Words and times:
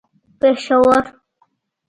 پېښور 0.39 1.05